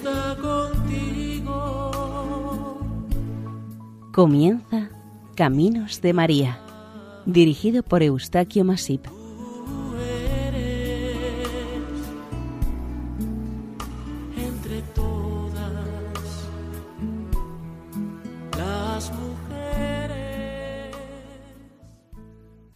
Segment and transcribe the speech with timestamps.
[0.00, 1.90] está contigo.
[4.12, 4.90] Comienza
[5.36, 6.58] Caminos de María,
[7.26, 9.04] dirigido por Eustaquio Masip.
[9.06, 9.12] Tú
[10.46, 11.16] eres
[14.36, 15.70] entre todas
[18.56, 20.96] las mujeres.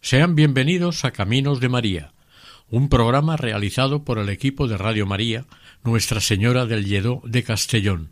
[0.01, 2.13] Sean bienvenidos a Caminos de María,
[2.75, 5.45] un programa realizado por el equipo de Radio María,
[5.85, 8.09] Nuestra Señora del Lledó de Castellón.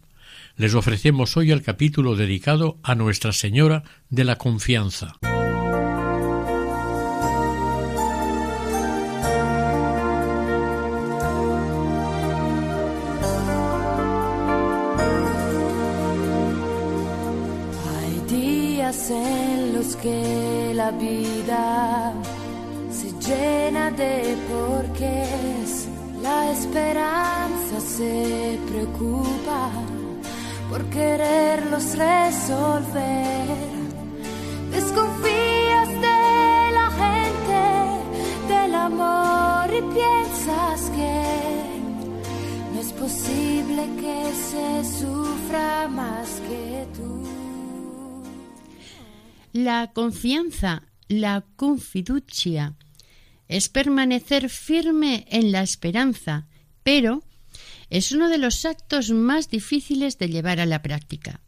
[0.56, 5.18] Les ofrecemos hoy el capítulo dedicado a Nuestra Señora de la Confianza.
[17.98, 22.14] Hay días en los que la vida
[23.34, 25.88] llena de porqués,
[26.22, 29.72] la esperanza se preocupa
[30.70, 33.58] por quererlos resolver.
[34.72, 36.22] Desconfías de
[36.80, 37.62] la gente,
[38.54, 41.16] del amor y piensas que
[42.74, 44.68] no es posible que se
[45.00, 47.24] sufra más que tú.
[49.54, 52.76] La confianza, la confiducia,
[53.54, 56.48] es permanecer firme en la esperanza,
[56.82, 57.22] pero
[57.92, 61.40] es uno de los actos más difíciles de llevar a la práctica.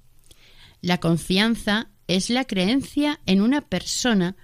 [0.82, 4.36] La confianza es la creencia en una persona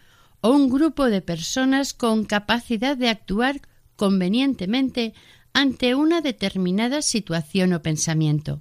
[0.42, 3.62] o un grupo de personas con capacidad de actuar
[3.96, 5.14] convenientemente
[5.53, 8.58] ante una determinada situación o pensamiento.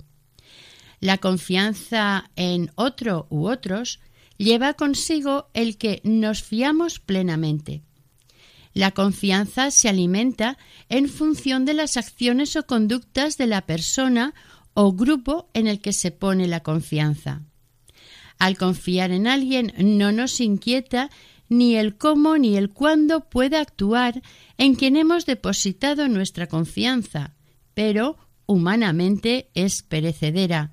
[1.00, 3.98] La confianza en otro u otros
[4.36, 7.82] lleva consigo el que nos fiamos plenamente.
[8.72, 10.56] La confianza se alimenta
[10.88, 14.34] en función de las acciones o conductas de la persona
[14.74, 17.42] o grupo en el que se pone la confianza.
[18.38, 21.10] Al confiar en alguien no nos inquieta
[21.48, 24.22] ni el cómo ni el cuándo puede actuar
[24.56, 27.34] en quien hemos depositado nuestra confianza,
[27.74, 28.16] pero
[28.46, 30.72] humanamente es perecedera,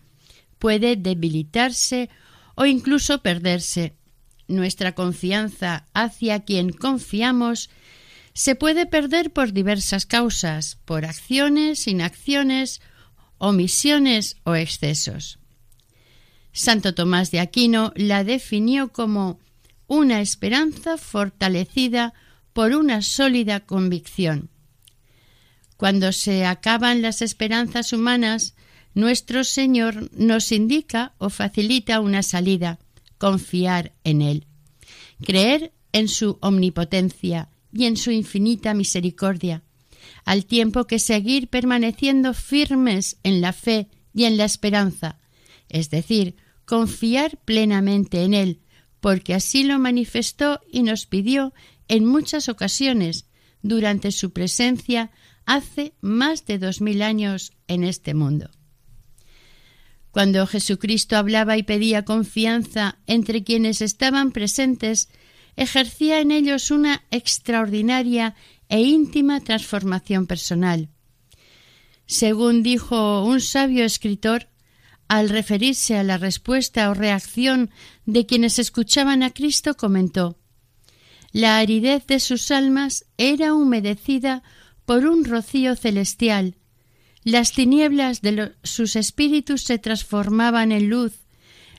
[0.60, 2.10] puede debilitarse
[2.56, 3.96] o incluso perderse.
[4.48, 7.70] Nuestra confianza hacia quien confiamos
[8.38, 12.82] se puede perder por diversas causas, por acciones, inacciones,
[13.40, 15.40] omisiones o excesos.
[16.52, 19.40] Santo Tomás de Aquino la definió como
[19.88, 22.14] una esperanza fortalecida
[22.54, 24.52] por una sólida convicción.
[25.76, 28.54] Cuando se acaban las esperanzas humanas,
[28.94, 32.78] nuestro Señor nos indica o facilita una salida,
[33.18, 34.46] confiar en Él,
[35.26, 39.62] creer en su omnipotencia y en su infinita misericordia,
[40.26, 45.20] al tiempo que seguir permaneciendo firmes en la fe y en la esperanza,
[45.70, 48.62] es decir, confiar plenamente en Él,
[49.00, 51.54] porque así lo manifestó y nos pidió
[51.88, 53.28] en muchas ocasiones
[53.62, 55.12] durante su presencia
[55.46, 58.50] hace más de dos mil años en este mundo.
[60.10, 65.10] Cuando Jesucristo hablaba y pedía confianza entre quienes estaban presentes,
[65.58, 68.36] ejercía en ellos una extraordinaria
[68.70, 70.90] e íntima transformación personal.
[72.06, 74.48] Según dijo un sabio escritor,
[75.10, 77.72] al referirse a la respuesta o reacción
[78.06, 80.38] de quienes escuchaban a Cristo, comentó
[81.32, 84.44] La aridez de sus almas era humedecida
[84.86, 86.56] por un rocío celestial,
[87.24, 91.26] las tinieblas de sus espíritus se transformaban en luz,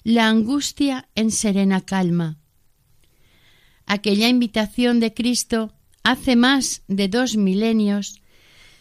[0.04, 2.37] la angustia en serena calma.
[3.90, 5.72] Aquella invitación de Cristo
[6.02, 8.20] hace más de dos milenios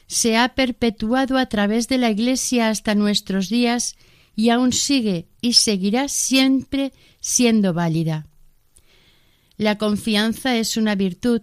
[0.06, 3.96] se ha perpetuado a través de la Iglesia hasta nuestros días
[4.36, 8.28] y aún sigue y seguirá siempre siendo válida.
[9.56, 11.42] La confianza es una virtud,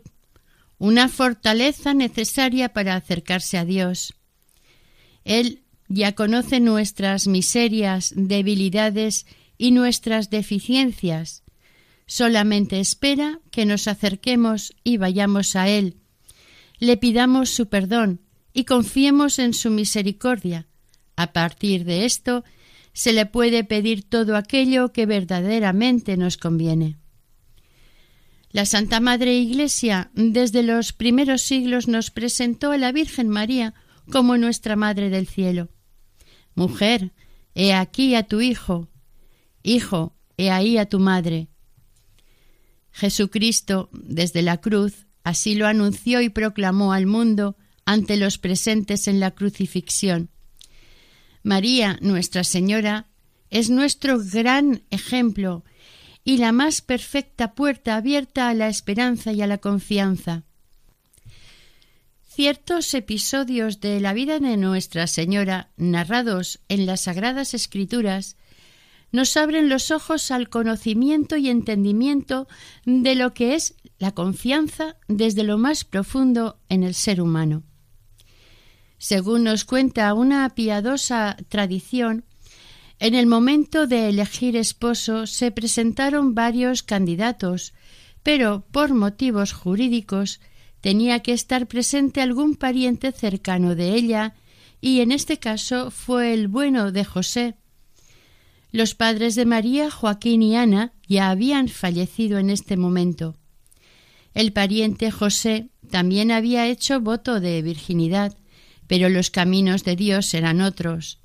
[0.77, 4.13] una fortaleza necesaria para acercarse a Dios.
[5.25, 9.25] Él ya conoce nuestras miserias, debilidades
[9.57, 11.44] y nuestras deficiencias.
[12.07, 15.97] Solamente espera que nos acerquemos y vayamos a Él,
[16.79, 18.21] le pidamos su perdón
[18.53, 20.67] y confiemos en su misericordia.
[21.17, 22.45] A partir de esto,
[22.93, 26.97] se le puede pedir todo aquello que verdaderamente nos conviene.
[28.51, 33.75] La Santa Madre Iglesia desde los primeros siglos nos presentó a la Virgen María
[34.13, 35.71] como nuestra Madre del Cielo.
[36.55, 37.13] Mujer,
[37.55, 38.89] he aquí a tu Hijo.
[39.65, 41.49] Hijo, he ahí a tu Madre.
[42.95, 49.19] Jesucristo, desde la cruz, así lo anunció y proclamó al mundo ante los presentes en
[49.19, 50.31] la crucifixión.
[51.43, 53.09] María, Nuestra Señora,
[53.51, 55.65] es nuestro gran ejemplo
[56.23, 60.45] y la más perfecta puerta abierta a la esperanza y a la confianza.
[62.29, 68.37] Ciertos episodios de la vida de Nuestra Señora, narrados en las Sagradas Escrituras,
[69.15, 72.49] nos abren los ojos al conocimiento y entendimiento
[72.85, 77.63] de lo que es la confianza desde lo más profundo en el ser humano.
[78.99, 82.25] Según nos cuenta una piadosa tradición,
[82.99, 87.73] en el momento de elegir esposo se presentaron varios candidatos,
[88.25, 90.41] pero por motivos jurídicos
[90.81, 94.35] tenía que estar presente algún pariente cercano de ella,
[94.81, 97.55] y en este caso fue el bueno de José.
[98.75, 103.37] Los padres de María, Joaquín y Ana, ya habían fallecido en este momento.
[104.35, 108.37] El pariente José también había hecho voto de virginidad,
[108.89, 111.21] pero los caminos de Dios eran otros.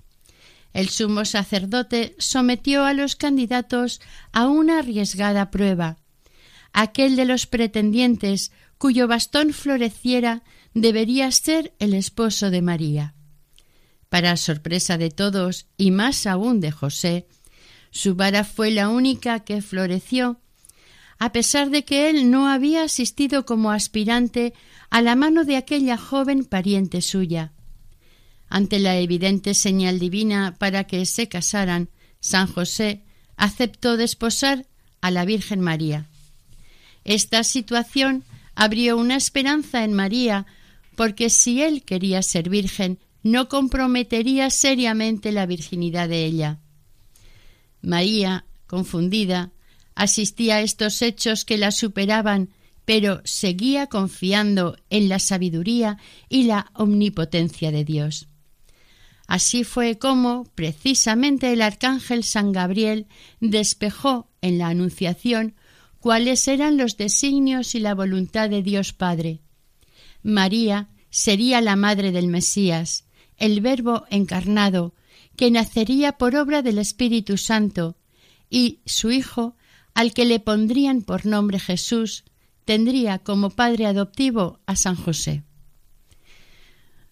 [0.74, 4.00] El sumo sacerdote sometió a los candidatos
[4.32, 5.98] a una arriesgada prueba.
[6.72, 10.44] Aquel de los pretendientes cuyo bastón floreciera
[10.76, 13.16] debería ser el esposo de María.
[14.10, 17.28] Para sorpresa de todos y más aún de José,
[17.92, 20.40] su vara fue la única que floreció,
[21.18, 24.54] a pesar de que él no había asistido como aspirante
[24.90, 27.52] a la mano de aquella joven pariente suya.
[28.48, 31.90] Ante la evidente señal divina para que se casaran,
[32.20, 33.04] San José
[33.38, 34.66] aceptó desposar
[35.02, 36.08] a la Virgen María.
[37.04, 38.24] Esta situación
[38.56, 40.46] abrió una esperanza en María,
[40.96, 46.60] porque si él quería ser virgen, no comprometería seriamente la virginidad de ella.
[47.82, 49.52] María, confundida,
[49.96, 52.50] asistía a estos hechos que la superaban,
[52.86, 55.98] pero seguía confiando en la sabiduría
[56.28, 58.28] y la omnipotencia de Dios.
[59.28, 63.06] Así fue como, precisamente, el arcángel San Gabriel
[63.40, 65.54] despejó en la Anunciación
[66.00, 69.42] cuáles eran los designios y la voluntad de Dios Padre.
[70.24, 73.06] María sería la madre del Mesías,
[73.38, 74.94] el Verbo encarnado,
[75.40, 77.96] que nacería por obra del Espíritu Santo,
[78.50, 79.56] y su Hijo,
[79.94, 82.26] al que le pondrían por nombre Jesús,
[82.66, 85.44] tendría como padre adoptivo a San José.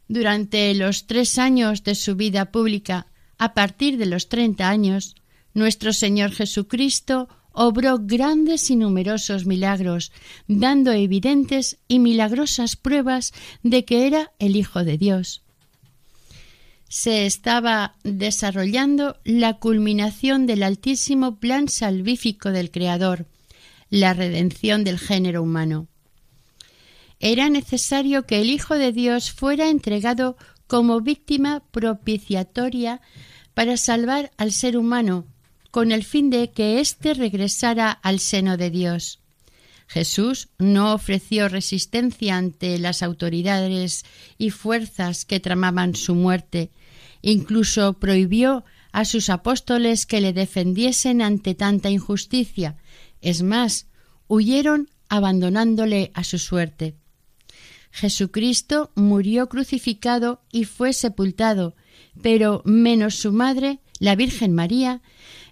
[0.10, 3.08] Durante los tres años de su vida pública,
[3.38, 5.16] a partir de los treinta años,
[5.54, 10.12] nuestro Señor Jesucristo obró grandes y numerosos milagros,
[10.50, 13.32] dando evidentes y milagrosas pruebas
[13.64, 15.47] de que era el Hijo de Dios.
[16.90, 23.28] Se estaba desarrollando la culminación del altísimo plan salvífico del Creador,
[23.90, 25.88] la redención del género humano.
[27.20, 30.38] Era necesario que el Hijo de Dios fuera entregado
[30.68, 33.02] como víctima propiciatoria
[33.54, 35.26] para salvar al ser humano
[35.72, 39.20] con el fin de que éste regresara al seno de Dios.
[39.88, 44.04] Jesús no ofreció resistencia ante las autoridades
[44.38, 46.72] y fuerzas que tramaban su muerte,
[47.22, 52.78] incluso prohibió a sus apóstoles que le defendiesen ante tanta injusticia.
[53.22, 53.88] Es más,
[54.28, 56.96] huyeron abandonándole a su suerte.
[57.92, 61.76] Jesucristo murió crucificado y fue sepultado,
[62.22, 65.02] pero menos su madre, la Virgen María,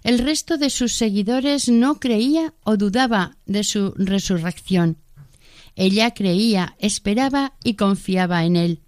[0.02, 4.98] el resto de sus seguidores no creía o dudaba de su resurrección.
[5.74, 8.80] Ella creía, esperaba y confiaba en él.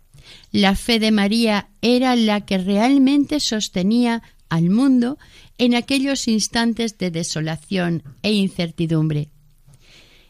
[0.53, 5.19] La fe de María era la que realmente sostenía al mundo
[5.59, 9.31] en aquellos instantes de desolación e incertidumbre.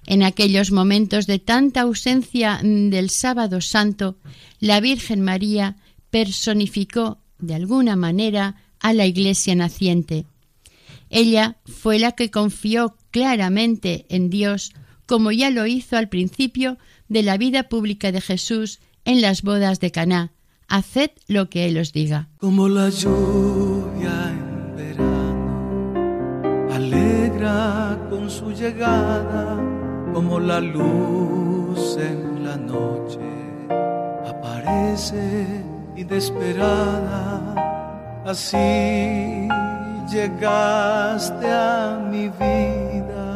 [0.06, 4.16] En aquellos momentos de tanta ausencia del sábado santo,
[4.58, 5.76] la Virgen María
[6.10, 10.26] personificó de alguna manera a la Iglesia naciente.
[11.10, 14.72] Ella fue la que confió claramente en Dios,
[15.06, 19.80] como ya lo hizo al principio de la vida pública de Jesús en las bodas
[19.80, 20.32] de Caná.
[20.68, 22.28] Haced lo que Él os diga.
[22.38, 25.94] Como la lluvia en verano,
[26.74, 29.56] alegra con su llegada,
[30.12, 33.18] como la luz en la noche,
[34.26, 35.46] aparece
[35.96, 37.54] inesperada,
[38.28, 39.48] así
[40.12, 43.30] llegaste a mi vida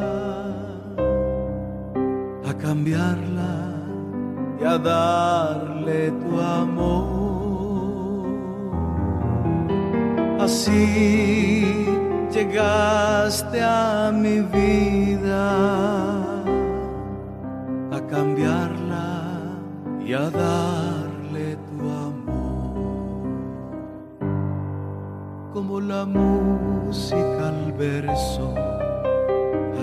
[2.47, 3.55] a cambiarla
[4.61, 8.27] y a darle tu amor.
[10.39, 11.87] Así
[12.31, 15.53] llegaste a mi vida
[17.97, 19.09] a cambiarla
[20.05, 20.92] y a darle
[25.53, 28.55] como la música al verso,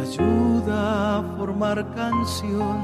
[0.01, 2.81] ayuda a formar canción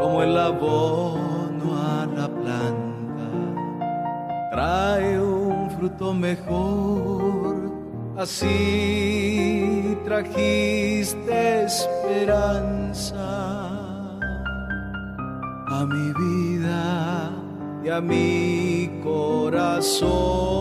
[0.00, 3.26] como el abono a la planta,
[4.52, 7.72] trae un fruto mejor,
[8.16, 13.18] así trajiste esperanza
[15.68, 17.30] a mi vida
[17.84, 20.60] y a mi corazón.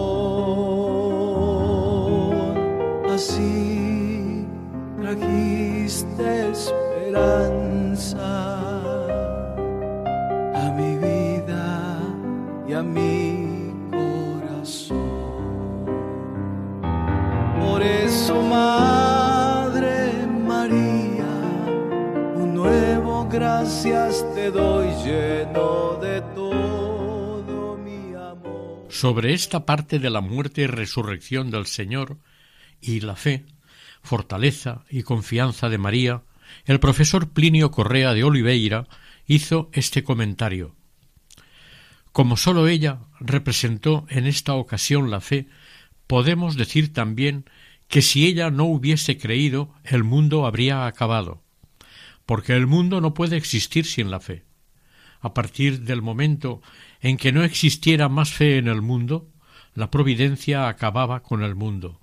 [3.20, 4.48] Así
[5.02, 8.26] trajiste esperanza
[10.56, 12.00] a mi vida
[12.66, 14.96] y a mi corazón.
[17.60, 21.28] Por eso, Madre María,
[22.38, 28.86] un nuevo gracias te doy lleno de todo mi amor.
[28.88, 32.20] Sobre esta parte de la muerte y resurrección del Señor
[32.82, 33.46] y la fe,
[34.02, 36.24] fortaleza y confianza de María,
[36.66, 38.88] el profesor Plinio Correa de Oliveira
[39.28, 40.76] hizo este comentario.
[42.12, 45.48] Como sólo ella representó en esta ocasión la fe,
[46.08, 47.46] podemos decir también
[47.88, 51.44] que si ella no hubiese creído, el mundo habría acabado,
[52.26, 54.44] porque el mundo no puede existir sin la fe.
[55.22, 56.62] A partir del momento
[57.02, 59.28] en que no existiera más fe en el mundo,
[59.74, 62.00] la providencia acababa con el mundo.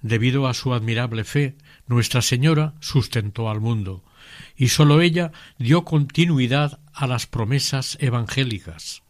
[0.00, 4.04] Debido a su admirable fe, Nuestra Señora sustentó al mundo,
[4.56, 9.02] y sólo ella dio continuidad a las promesas evangélicas.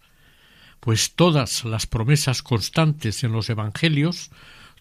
[0.81, 4.31] Pues todas las promesas constantes en los Evangelios,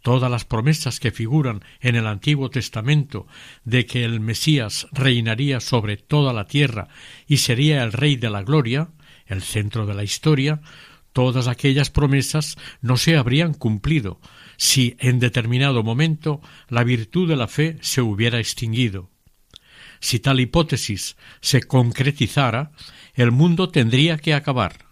[0.01, 3.27] todas las promesas que figuran en el Antiguo Testamento
[3.65, 6.87] de que el Mesías reinaría sobre toda la tierra
[7.27, 8.89] y sería el Rey de la Gloria,
[9.25, 10.61] el centro de la historia,
[11.11, 14.21] todas aquellas promesas no se habrían cumplido
[14.57, 19.09] si en determinado momento la virtud de la fe se hubiera extinguido.
[19.99, 22.71] Si tal hipótesis se concretizara,
[23.13, 24.85] el mundo tendría que acabar.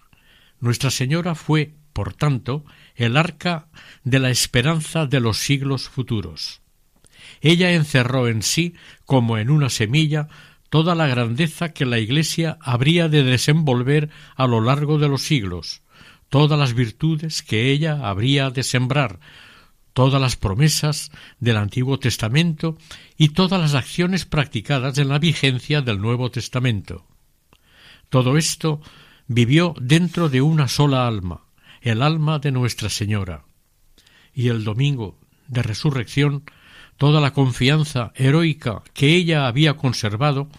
[0.59, 3.67] Nuestra Señora fue, por tanto, el arca
[4.03, 6.61] de la esperanza de los siglos futuros.
[7.41, 8.73] Ella encerró en sí,
[9.05, 10.27] como en una semilla,
[10.69, 15.83] toda la grandeza que la Iglesia habría de desenvolver a lo largo de los siglos,
[16.29, 19.19] todas las virtudes que ella habría de sembrar,
[19.95, 21.09] todas las promesas
[21.39, 22.77] del Antiguo Testamento
[23.15, 27.07] y todas las acciones practicadas en la vigencia del Nuevo Testamento.
[28.09, 28.81] Todo esto
[29.27, 31.45] vivió dentro de una sola alma,
[31.79, 33.45] el alma de Nuestra Señora.
[34.33, 36.43] Y el domingo de resurrección,
[36.97, 40.49] toda la confianza heroica que ella había conservado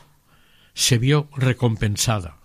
[0.73, 2.38] se vio recompensada.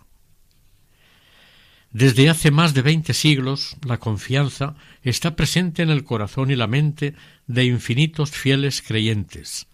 [1.93, 6.67] Desde hace más de veinte siglos la confianza está presente en el corazón y la
[6.67, 7.15] mente
[7.47, 9.67] de infinitos fieles creyentes,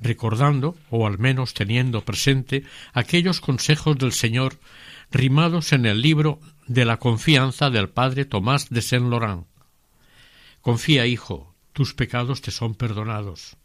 [0.00, 4.58] recordando, o al menos teniendo presente, aquellos consejos del Señor
[5.10, 9.46] rimados en el libro de la confianza del padre Tomás de Saint-Laurent.
[10.60, 13.56] Confía, hijo, tus pecados te son perdonados.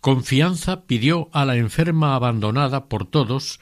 [0.00, 3.60] Confianza pidió a la enferma abandonada por todos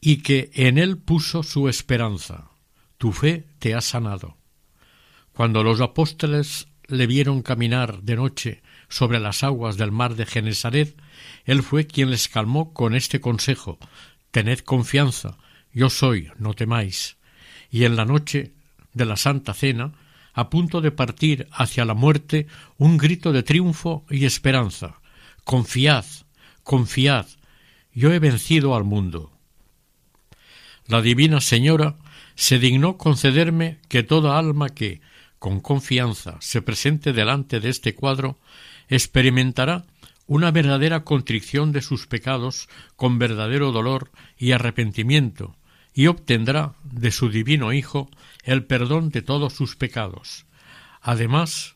[0.00, 2.52] y que en él puso su esperanza
[3.02, 4.36] tu fe te ha sanado.
[5.34, 10.94] Cuando los apóstoles le vieron caminar de noche sobre las aguas del mar de Genesaret,
[11.44, 13.78] él fue quien les calmó con este consejo
[14.30, 15.36] Tened confianza,
[15.72, 17.16] yo soy, no temáis.
[17.70, 18.52] Y en la noche
[18.94, 19.92] de la Santa Cena,
[20.34, 22.46] a punto de partir hacia la muerte,
[22.78, 25.00] un grito de triunfo y esperanza
[25.44, 26.04] Confiad,
[26.62, 27.26] confiad,
[27.92, 29.32] yo he vencido al mundo.
[30.86, 31.96] La Divina Señora
[32.34, 35.00] se dignó concederme que toda alma que,
[35.42, 38.38] con confianza, se presente delante de este cuadro,
[38.88, 39.86] experimentará
[40.28, 45.56] una verdadera contrición de sus pecados con verdadero dolor y arrepentimiento,
[45.94, 48.08] y obtendrá de su divino Hijo
[48.44, 50.46] el perdón de todos sus pecados.
[51.00, 51.74] Además,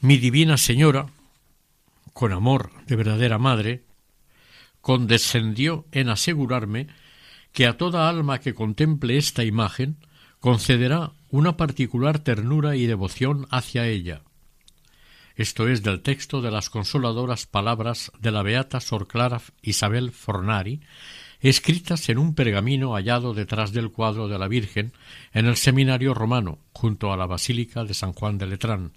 [0.00, 1.08] mi divina Señora,
[2.14, 3.84] con amor de verdadera madre,
[4.80, 6.86] condescendió en asegurarme
[7.52, 9.98] que a toda alma que contemple esta imagen
[10.40, 14.20] concederá una particular ternura y devoción hacia ella.
[15.34, 20.82] Esto es del texto de las consoladoras palabras de la beata Sor Clara Isabel Fornari,
[21.40, 24.92] escritas en un pergamino hallado detrás del cuadro de la Virgen
[25.32, 28.92] en el seminario romano, junto a la Basílica de San Juan de Letrán.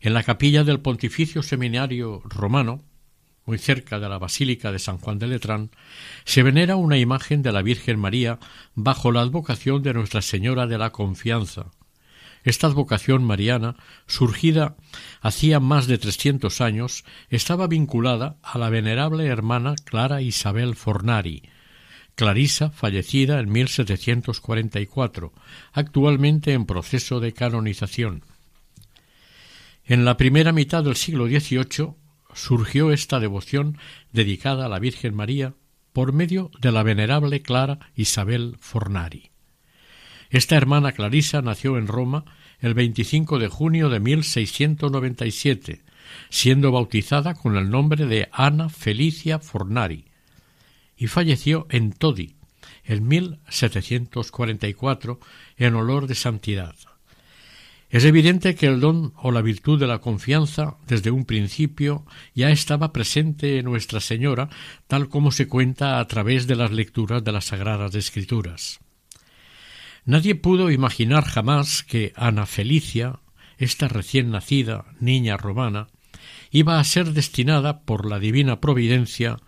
[0.00, 2.84] En la capilla del Pontificio Seminario Romano
[3.46, 5.70] muy cerca de la Basílica de San Juan de Letrán,
[6.24, 8.38] se venera una imagen de la Virgen María
[8.74, 11.70] bajo la advocación de Nuestra Señora de la Confianza.
[12.42, 13.76] Esta advocación mariana,
[14.06, 14.76] surgida
[15.20, 21.42] hacía más de trescientos años, estaba vinculada a la venerable hermana Clara Isabel Fornari,
[22.14, 25.32] Clarisa, fallecida en 1744,
[25.72, 28.24] actualmente en proceso de canonización.
[29.84, 31.94] En la primera mitad del siglo XVIII
[32.36, 33.78] surgió esta devoción
[34.12, 35.54] dedicada a la Virgen María
[35.92, 39.30] por medio de la venerable Clara Isabel Fornari.
[40.28, 42.24] Esta hermana Clarisa nació en Roma
[42.60, 45.82] el 25 de junio de 1697,
[46.28, 50.04] siendo bautizada con el nombre de Ana Felicia Fornari,
[50.96, 52.34] y falleció en Todi
[52.84, 55.20] en 1744
[55.56, 56.76] en olor de santidad.
[57.88, 62.50] Es evidente que el don o la virtud de la confianza desde un principio ya
[62.50, 64.48] estaba presente en Nuestra Señora,
[64.88, 68.80] tal como se cuenta a través de las lecturas de las Sagradas Escrituras.
[70.04, 73.20] Nadie pudo imaginar jamás que Ana Felicia,
[73.56, 75.86] esta recién nacida niña romana,
[76.50, 79.38] iba a ser destinada por la divina providencia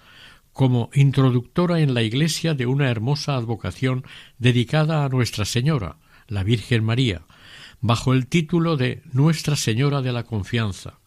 [0.53, 4.05] como introductora en la Iglesia de una hermosa advocación
[4.39, 7.23] dedicada a Nuestra Señora, la Virgen María,
[7.81, 10.99] bajo el título de Nuestra Señora de la Confianza,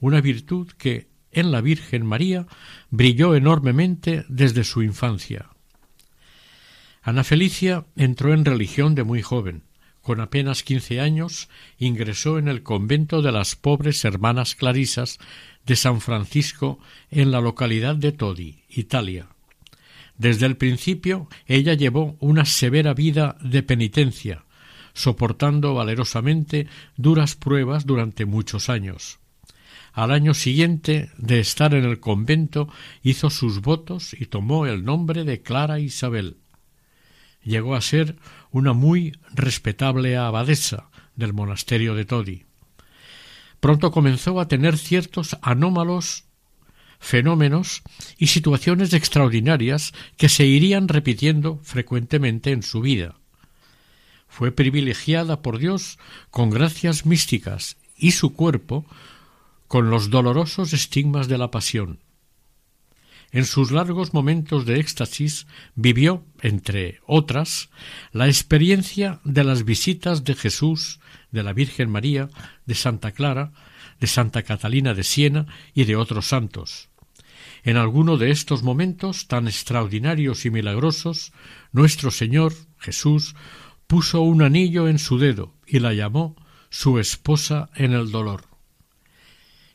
[0.00, 2.46] una virtud que en la Virgen María
[2.90, 5.50] brilló enormemente desde su infancia.
[7.02, 9.62] Ana Felicia entró en religión de muy joven.
[10.02, 15.18] Con apenas quince años ingresó en el convento de las pobres hermanas clarisas
[15.66, 16.78] de San Francisco
[17.10, 19.28] en la localidad de Todi, Italia.
[20.16, 24.45] Desde el principio ella llevó una severa vida de penitencia,
[24.96, 29.18] soportando valerosamente duras pruebas durante muchos años.
[29.92, 32.68] Al año siguiente de estar en el convento
[33.02, 36.38] hizo sus votos y tomó el nombre de Clara Isabel.
[37.42, 38.16] Llegó a ser
[38.50, 42.44] una muy respetable abadesa del monasterio de Todi.
[43.60, 46.24] Pronto comenzó a tener ciertos anómalos
[46.98, 47.82] fenómenos
[48.16, 53.16] y situaciones extraordinarias que se irían repitiendo frecuentemente en su vida
[54.28, 55.98] fue privilegiada por Dios
[56.30, 58.84] con gracias místicas y su cuerpo
[59.68, 62.00] con los dolorosos estigmas de la pasión.
[63.32, 67.70] En sus largos momentos de éxtasis vivió, entre otras,
[68.12, 71.00] la experiencia de las visitas de Jesús,
[71.32, 72.28] de la Virgen María,
[72.66, 73.52] de Santa Clara,
[74.00, 76.88] de Santa Catalina de Siena y de otros santos.
[77.64, 81.32] En alguno de estos momentos tan extraordinarios y milagrosos,
[81.72, 83.34] nuestro Señor Jesús
[83.86, 86.36] puso un anillo en su dedo y la llamó
[86.70, 88.44] su esposa en el dolor.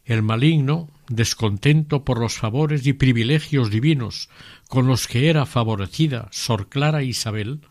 [0.04, 4.30] El maligno, descontento por los favores y privilegios divinos
[4.68, 7.62] con los que era favorecida Sor Clara Isabel,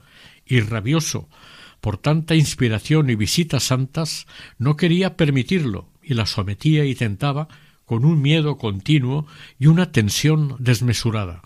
[0.47, 1.29] y rabioso
[1.81, 4.27] por tanta inspiración y visitas santas,
[4.59, 7.49] no quería permitirlo y la sometía y tentaba
[7.85, 9.27] con un miedo continuo
[9.59, 11.43] y una tensión desmesurada.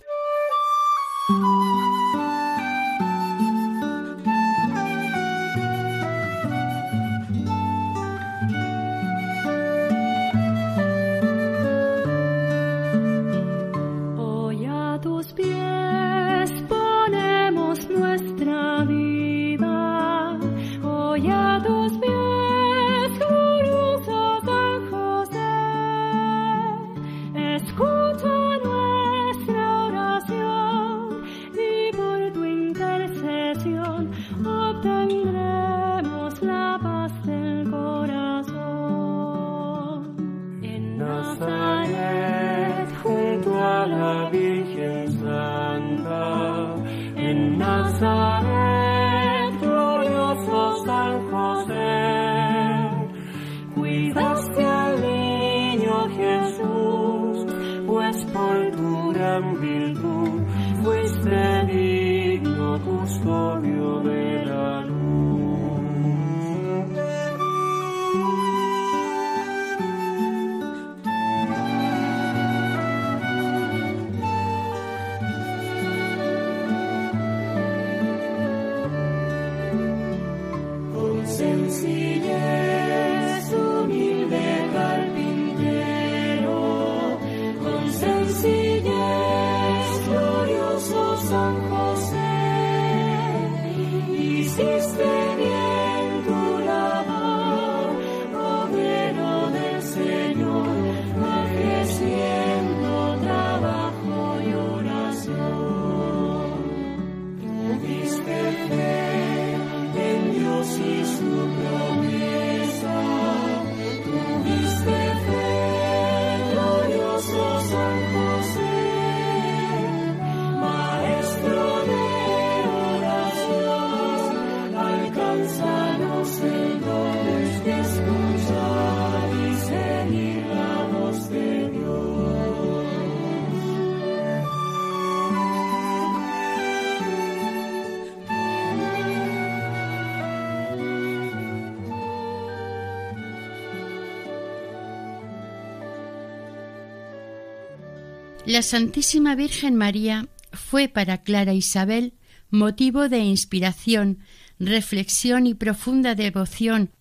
[148.45, 152.13] La Santísima Virgen María fue para Clara Isabel
[152.51, 154.19] motivo de inspiración,
[154.59, 156.91] reflexión y profunda devoción.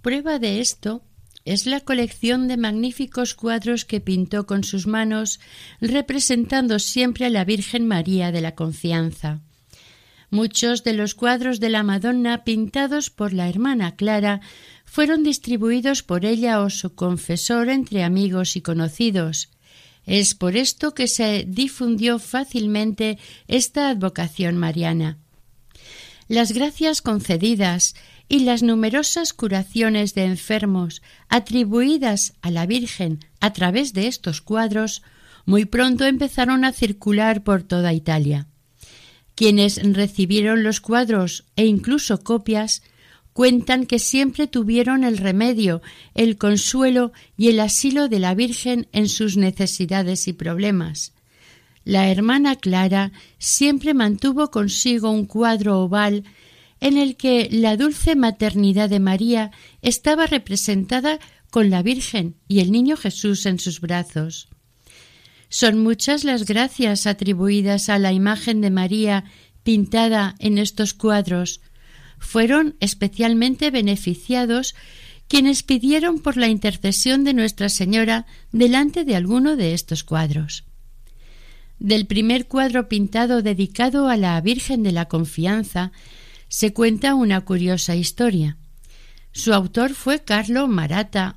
[0.00, 1.02] Prueba de esto
[1.44, 5.40] es la colección de magníficos cuadros que pintó con sus manos,
[5.80, 9.42] representando siempre a la Virgen María de la Confianza.
[10.30, 14.40] Muchos de los cuadros de la Madonna pintados por la hermana Clara
[14.86, 19.50] fueron distribuidos por ella o su confesor entre amigos y conocidos.
[20.06, 25.18] Es por esto que se difundió fácilmente esta advocación mariana.
[26.28, 27.94] Las gracias concedidas
[28.28, 35.02] y las numerosas curaciones de enfermos atribuidas a la Virgen a través de estos cuadros
[35.44, 38.48] muy pronto empezaron a circular por toda Italia.
[39.36, 42.82] Quienes recibieron los cuadros e incluso copias
[43.36, 45.82] cuentan que siempre tuvieron el remedio,
[46.14, 51.12] el consuelo y el asilo de la Virgen en sus necesidades y problemas.
[51.84, 56.24] La hermana Clara siempre mantuvo consigo un cuadro oval
[56.80, 59.50] en el que la dulce maternidad de María
[59.82, 61.18] estaba representada
[61.50, 64.48] con la Virgen y el niño Jesús en sus brazos.
[65.50, 69.24] Son muchas las gracias atribuidas a la imagen de María
[69.62, 71.60] pintada en estos cuadros.
[72.18, 74.74] Fueron especialmente beneficiados
[75.28, 80.64] quienes pidieron por la intercesión de Nuestra Señora delante de alguno de estos cuadros.
[81.78, 85.92] Del primer cuadro pintado dedicado a la Virgen de la Confianza
[86.48, 88.56] se cuenta una curiosa historia.
[89.32, 91.36] Su autor fue Carlo Marata,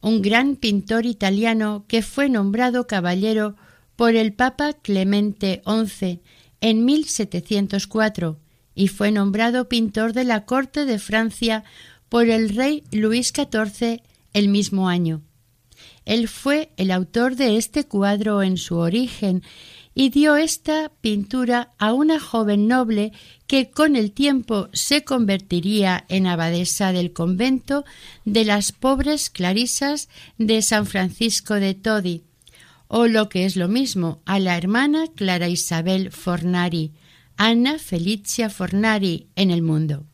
[0.00, 3.56] un gran pintor italiano que fue nombrado caballero
[4.02, 6.22] por el Papa Clemente XI
[6.60, 8.36] en 1704
[8.74, 11.62] y fue nombrado pintor de la corte de Francia
[12.08, 15.22] por el rey Luis XIV el mismo año.
[16.04, 19.44] Él fue el autor de este cuadro en su origen
[19.94, 23.12] y dio esta pintura a una joven noble
[23.46, 27.84] que con el tiempo se convertiría en abadesa del convento
[28.24, 32.24] de las pobres clarisas de San Francisco de Todi,
[32.94, 36.92] o lo que es lo mismo, a la hermana Clara Isabel Fornari,
[37.38, 40.04] Ana Felicia Fornari en el mundo.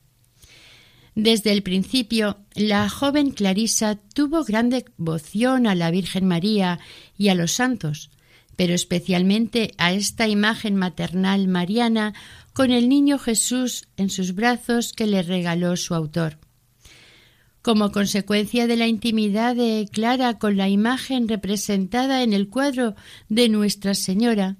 [1.16, 6.78] Desde el principio, la joven Clarisa tuvo gran devoción a la Virgen María
[7.16, 8.10] y a los santos,
[8.54, 12.14] pero especialmente a esta imagen maternal mariana
[12.52, 16.38] con el niño Jesús en sus brazos que le regaló su autor.
[17.68, 22.94] Como consecuencia de la intimidad de Clara con la imagen representada en el cuadro
[23.28, 24.56] de Nuestra Señora,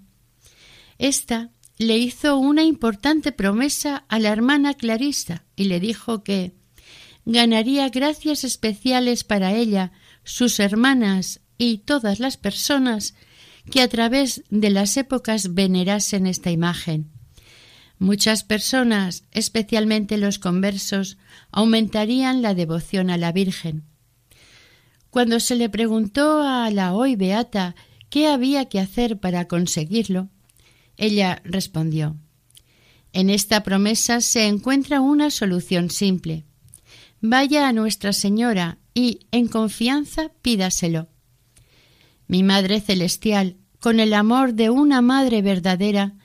[0.99, 6.53] ésta le hizo una importante promesa a la hermana Clarisa y le dijo que
[7.25, 9.93] ganaría gracias especiales para ella,
[10.23, 13.15] sus hermanas y todas las personas
[13.71, 17.18] que a través de las épocas venerasen esta imagen.
[17.99, 21.19] Muchas personas, especialmente los conversos,
[21.51, 23.85] aumentarían la devoción a la Virgen.
[25.11, 27.75] Cuando se le preguntó a la hoy beata
[28.09, 30.29] qué había que hacer para conseguirlo,
[30.97, 32.17] ella respondió
[33.13, 36.45] En esta promesa se encuentra una solución simple.
[37.21, 41.09] Vaya a Nuestra Señora y, en confianza, pídaselo.
[42.29, 46.18] Mi Madre Celestial, con el amor de una madre verdadera,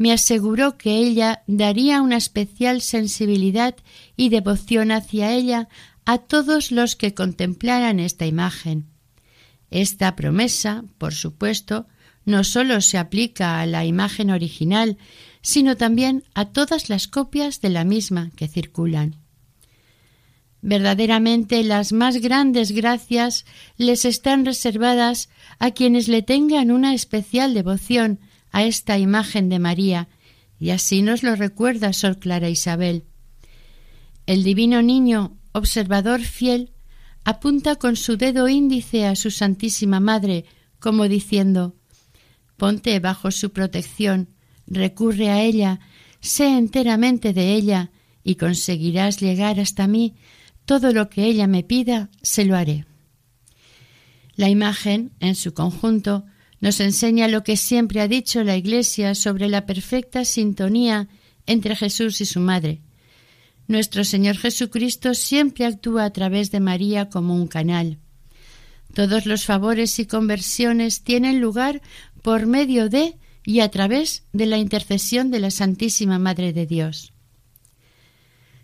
[0.00, 3.76] me aseguró que ella daría una especial sensibilidad
[4.16, 5.68] y devoción hacia ella
[6.06, 8.86] a todos los que contemplaran esta imagen.
[9.70, 11.86] Esta promesa, por supuesto,
[12.24, 14.96] no sólo se aplica a la imagen original,
[15.42, 19.16] sino también a todas las copias de la misma que circulan.
[20.62, 23.44] Verdaderamente las más grandes gracias
[23.76, 28.18] les están reservadas a quienes le tengan una especial devoción
[28.52, 30.08] a esta imagen de María,
[30.58, 33.04] y así nos lo recuerda Sor Clara Isabel.
[34.26, 36.72] El divino niño, observador fiel,
[37.24, 40.44] apunta con su dedo índice a su Santísima Madre,
[40.78, 41.74] como diciendo
[42.56, 44.28] Ponte bajo su protección,
[44.66, 45.80] recurre a ella,
[46.20, 47.90] sé enteramente de ella,
[48.22, 50.14] y conseguirás llegar hasta mí
[50.66, 52.84] todo lo que ella me pida, se lo haré.
[54.36, 56.24] La imagen, en su conjunto,
[56.60, 61.08] nos enseña lo que siempre ha dicho la Iglesia sobre la perfecta sintonía
[61.46, 62.82] entre Jesús y su Madre.
[63.66, 67.98] Nuestro Señor Jesucristo siempre actúa a través de María como un canal.
[68.94, 71.80] Todos los favores y conversiones tienen lugar
[72.22, 77.12] por medio de y a través de la intercesión de la Santísima Madre de Dios.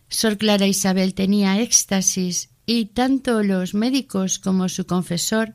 [0.09, 5.55] Sor Clara Isabel tenía éxtasis y tanto los médicos como su confesor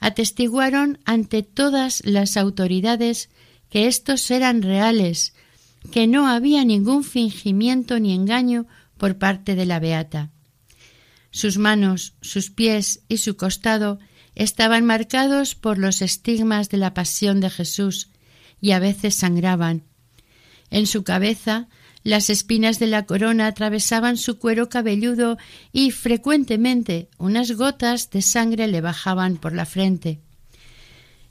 [0.00, 3.30] atestiguaron ante todas las autoridades
[3.70, 5.34] que estos eran reales,
[5.90, 10.30] que no había ningún fingimiento ni engaño por parte de la beata.
[11.30, 13.98] Sus manos, sus pies y su costado
[14.34, 18.10] estaban marcados por los estigmas de la pasión de Jesús
[18.60, 19.84] y a veces sangraban.
[20.70, 21.68] En su cabeza
[22.06, 25.38] las espinas de la corona atravesaban su cuero cabelludo
[25.72, 30.20] y frecuentemente unas gotas de sangre le bajaban por la frente.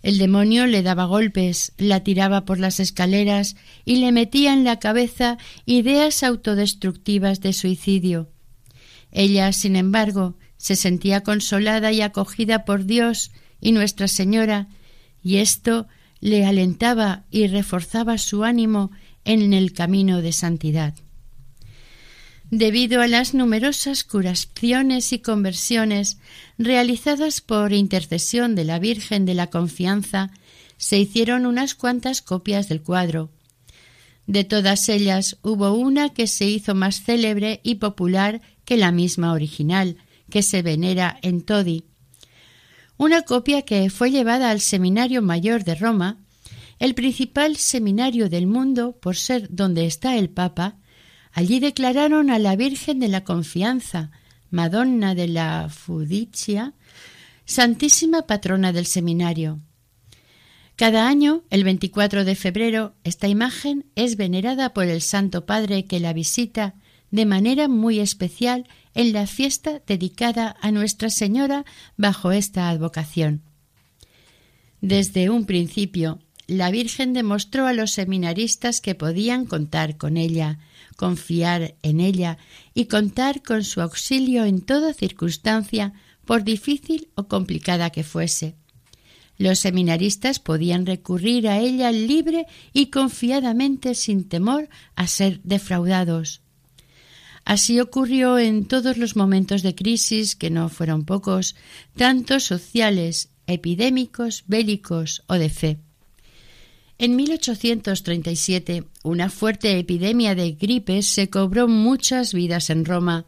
[0.04, 4.80] El demonio le daba golpes, la tiraba por las escaleras y le metía en la
[4.80, 8.30] cabeza ideas autodestructivas de suicidio.
[9.14, 14.68] Ella, sin embargo, se sentía consolada y acogida por Dios y Nuestra Señora,
[15.24, 15.88] y esto
[16.20, 18.92] le alentaba y reforzaba su ánimo
[19.26, 20.94] en el camino de santidad.
[22.52, 26.20] Debido a las numerosas curaciones y conversiones
[26.58, 30.32] realizadas por intercesión de la Virgen de la Confianza,
[30.78, 33.32] se hicieron unas cuantas copias del cuadro.
[34.28, 39.34] De todas ellas hubo una que se hizo más célebre y popular que la misma
[39.34, 39.98] original,
[40.30, 41.86] que se venera en Todi.
[42.98, 46.18] Una copia que fue llevada al Seminario Mayor de Roma
[46.80, 50.78] el principal seminario del mundo por ser donde está el Papa,
[51.32, 54.12] allí declararon a la Virgen de la Confianza,
[54.50, 56.74] Madonna de la Fudicia,
[57.46, 59.60] Santísima Patrona del Seminario.
[60.76, 66.02] Cada año, el 24 de febrero, esta imagen es venerada por el Santo Padre que
[66.02, 66.76] la visita
[67.12, 71.64] de manera muy especial en la fiesta dedicada a Nuestra Señora
[71.96, 73.44] bajo esta advocación.
[74.82, 80.60] Desde un principio, la Virgen demostró a los seminaristas que podían contar con ella,
[80.96, 82.38] confiar en ella
[82.74, 85.94] y contar con su auxilio en toda circunstancia,
[86.26, 88.56] por difícil o complicada que fuese.
[89.38, 96.42] Los seminaristas podían recurrir a ella libre y confiadamente sin temor a ser defraudados.
[97.44, 101.56] Así ocurrió en todos los momentos de crisis, que no fueron pocos,
[101.96, 105.85] tanto sociales, epidémicos, bélicos o de fe.
[106.98, 113.26] En 1837, una fuerte epidemia de gripes se cobró muchas vidas en Roma,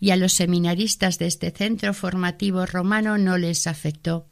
[0.00, 4.26] y a los seminaristas de este centro formativo romano no les afectó.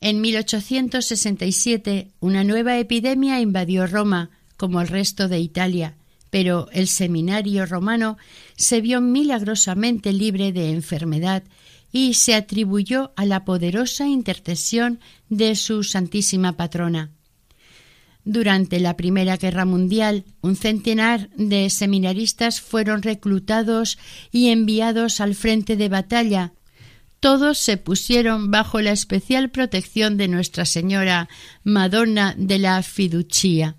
[0.00, 5.96] En 1867, una nueva epidemia invadió Roma, como el resto de Italia,
[6.30, 8.18] pero el seminario romano
[8.56, 11.44] se vio milagrosamente libre de enfermedad
[11.92, 17.12] y se atribuyó a la poderosa intercesión de su Santísima Patrona.
[18.30, 23.96] Durante la Primera Guerra Mundial, un centenar de seminaristas fueron reclutados
[24.30, 26.52] y enviados al frente de batalla.
[27.20, 31.30] Todos se pusieron bajo la especial protección de Nuestra Señora,
[31.64, 33.76] Madonna de la Fiducia.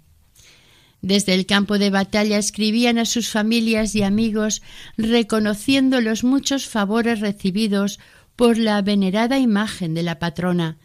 [1.03, 4.63] Desde el campo de batalla escribían a sus familias y amigos
[4.97, 7.99] reconociendo los muchos favores recibidos
[8.35, 10.79] por la venerada imagen de la patrona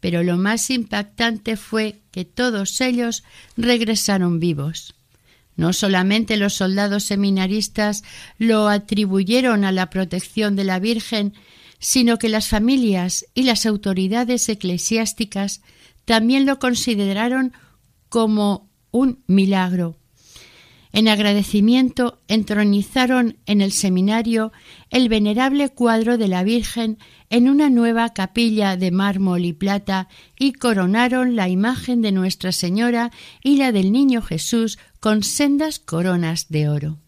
[0.00, 3.24] pero lo más impactante fue que todos ellos
[3.56, 4.94] regresaron vivos.
[5.56, 8.04] No solamente los soldados seminaristas
[8.38, 11.34] lo atribuyeron a la protección de la Virgen,
[11.80, 15.60] sino que las familias y las autoridades eclesiásticas
[16.04, 17.52] también lo consideraron
[18.08, 19.96] como un milagro.
[20.92, 24.52] En agradecimiento entronizaron en el seminario
[24.90, 26.98] el venerable cuadro de la Virgen
[27.30, 33.10] en una nueva capilla de mármol y plata y coronaron la imagen de Nuestra Señora
[33.42, 37.07] y la del Niño Jesús con sendas coronas de oro.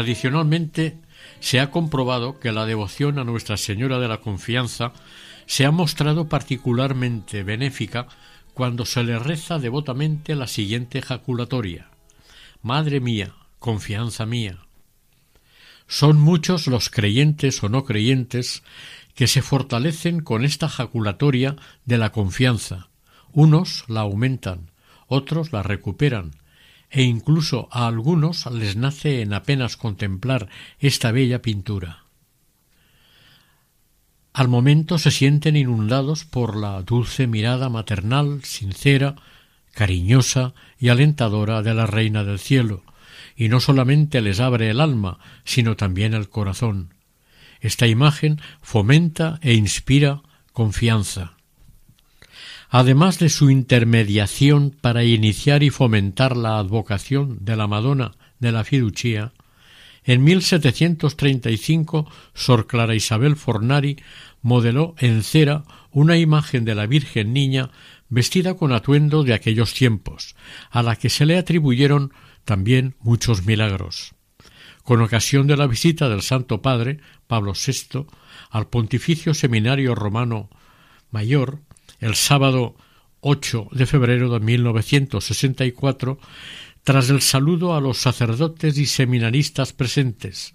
[0.00, 0.96] Tradicionalmente
[1.40, 4.94] se ha comprobado que la devoción a Nuestra Señora de la Confianza
[5.44, 8.08] se ha mostrado particularmente benéfica
[8.54, 11.90] cuando se le reza devotamente la siguiente ejaculatoria
[12.62, 14.60] Madre mía, confianza mía.
[15.86, 18.62] Son muchos los creyentes o no creyentes
[19.14, 22.88] que se fortalecen con esta jaculatoria de la confianza.
[23.32, 24.70] Unos la aumentan,
[25.08, 26.30] otros la recuperan,
[26.90, 30.48] e incluso a algunos les nace en apenas contemplar
[30.78, 32.04] esta bella pintura.
[34.32, 39.16] Al momento se sienten inundados por la dulce mirada maternal, sincera,
[39.72, 42.82] cariñosa y alentadora de la Reina del Cielo,
[43.36, 46.94] y no solamente les abre el alma, sino también el corazón.
[47.60, 50.22] Esta imagen fomenta e inspira
[50.52, 51.36] confianza.
[52.72, 58.62] Además de su intermediación para iniciar y fomentar la advocación de la Madonna de la
[58.62, 59.32] Fiducia,
[60.04, 63.96] en 1735 Sor Clara Isabel Fornari
[64.40, 67.70] modeló en cera una imagen de la Virgen Niña
[68.08, 70.36] vestida con atuendo de aquellos tiempos,
[70.70, 72.12] a la que se le atribuyeron
[72.44, 74.14] también muchos milagros.
[74.84, 78.06] Con ocasión de la visita del Santo Padre, Pablo VI,
[78.50, 80.50] al Pontificio Seminario Romano
[81.10, 81.60] Mayor,
[82.00, 82.74] el sábado
[83.20, 86.18] 8 de febrero de 1964,
[86.82, 90.54] tras el saludo a los sacerdotes y seminaristas presentes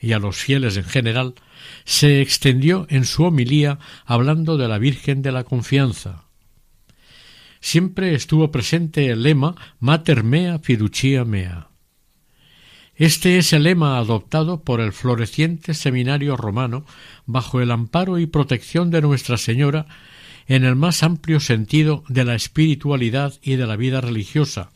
[0.00, 1.34] y a los fieles en general,
[1.84, 6.24] se extendió en su homilía hablando de la Virgen de la Confianza.
[7.60, 11.68] Siempre estuvo presente el lema Mater mea fiducia mea.
[12.94, 16.86] Este es el lema adoptado por el floreciente seminario romano
[17.26, 19.86] bajo el amparo y protección de Nuestra Señora
[20.46, 24.70] en el más amplio sentido de la espiritualidad y de la vida religiosa,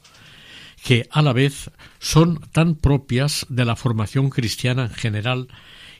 [0.82, 5.48] que a la vez son tan propias de la formación cristiana en general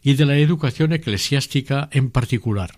[0.03, 2.70] y de la educación eclesiástica en particular.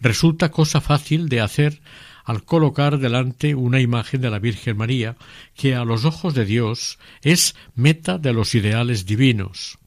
[0.00, 1.80] Resulta cosa fácil de hacer
[2.24, 5.16] al colocar delante una imagen de la Virgen María,
[5.54, 9.78] que a los ojos de Dios es meta de los ideales divinos.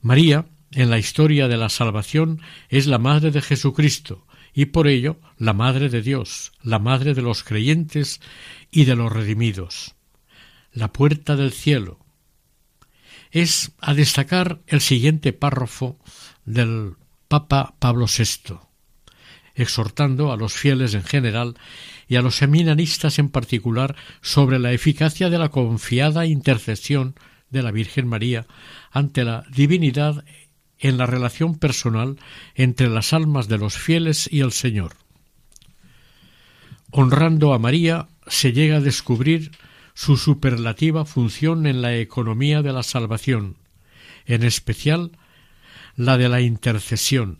[0.00, 2.40] María, en la historia de la salvación,
[2.70, 4.25] es la Madre de Jesucristo,
[4.56, 8.22] y por ello la Madre de Dios, la Madre de los creyentes
[8.70, 9.94] y de los redimidos.
[10.72, 12.00] La puerta del cielo.
[13.30, 15.98] Es a destacar el siguiente párrafo
[16.46, 16.94] del
[17.28, 18.56] Papa Pablo VI
[19.54, 21.54] exhortando a los fieles en general
[22.08, 27.14] y a los seminaristas en particular sobre la eficacia de la confiada intercesión
[27.50, 28.46] de la Virgen María
[28.90, 30.24] ante la divinidad
[30.78, 32.18] en la relación personal
[32.54, 34.94] entre las almas de los fieles y el Señor.
[36.90, 39.52] Honrando a María se llega a descubrir
[39.94, 43.56] su superlativa función en la economía de la salvación,
[44.26, 45.12] en especial
[45.96, 47.38] la de la intercesión,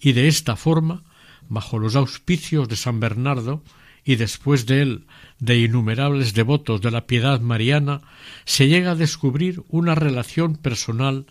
[0.00, 1.04] y de esta forma
[1.48, 3.62] bajo los auspicios de San Bernardo
[4.04, 5.06] y después de él
[5.38, 8.00] de innumerables devotos de la piedad mariana,
[8.44, 11.26] se llega a descubrir una relación personal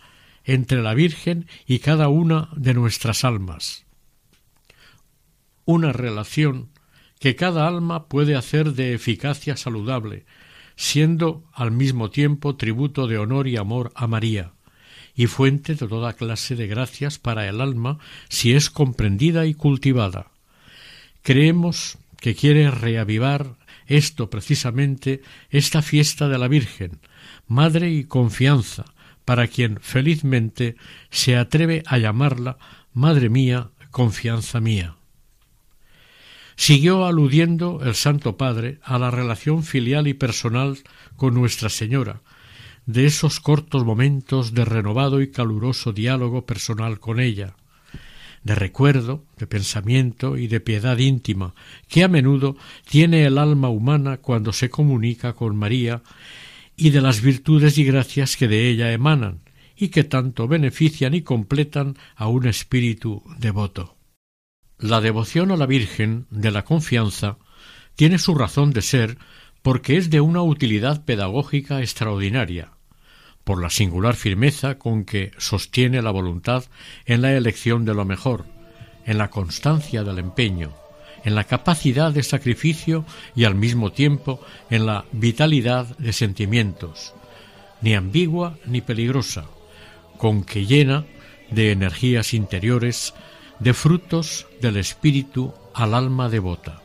[0.48, 3.84] entre la Virgen y cada una de nuestras almas.
[5.66, 6.70] Una relación
[7.20, 10.24] que cada alma puede hacer de eficacia saludable,
[10.74, 14.52] siendo al mismo tiempo tributo de honor y amor a María,
[15.14, 17.98] y fuente de toda clase de gracias para el alma
[18.30, 20.30] si es comprendida y cultivada.
[21.20, 25.20] Creemos que quiere reavivar esto precisamente
[25.50, 27.00] esta fiesta de la Virgen,
[27.46, 28.86] madre y confianza,
[29.28, 30.76] para quien felizmente
[31.10, 32.56] se atreve a llamarla
[32.94, 34.96] Madre mía, confianza mía.
[36.56, 40.78] Siguió aludiendo el Santo Padre a la relación filial y personal
[41.16, 42.22] con Nuestra Señora,
[42.86, 47.54] de esos cortos momentos de renovado y caluroso diálogo personal con ella,
[48.44, 51.54] de recuerdo, de pensamiento y de piedad íntima,
[51.86, 52.56] que a menudo
[52.88, 56.00] tiene el alma humana cuando se comunica con María,
[56.78, 59.40] y de las virtudes y gracias que de ella emanan,
[59.76, 63.96] y que tanto benefician y completan a un espíritu devoto.
[64.78, 67.36] La devoción a la Virgen de la confianza
[67.96, 69.18] tiene su razón de ser
[69.60, 72.70] porque es de una utilidad pedagógica extraordinaria,
[73.42, 76.64] por la singular firmeza con que sostiene la voluntad
[77.06, 78.44] en la elección de lo mejor,
[79.04, 80.74] en la constancia del empeño,
[81.28, 83.04] en la capacidad de sacrificio
[83.36, 87.12] y al mismo tiempo en la vitalidad de sentimientos,
[87.82, 89.44] ni ambigua ni peligrosa,
[90.16, 91.04] con que llena
[91.50, 93.12] de energías interiores
[93.58, 96.80] de frutos del espíritu al alma devota.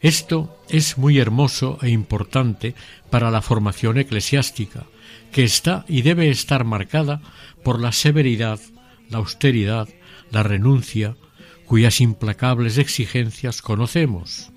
[0.00, 2.76] Esto es muy hermoso e importante
[3.10, 4.84] para la formación eclesiástica,
[5.32, 7.20] que está y debe estar marcada
[7.64, 8.60] por la severidad,
[9.10, 9.88] la austeridad,
[10.30, 11.16] la renuncia,
[11.66, 14.50] cuyas implacables exigencias conocemos.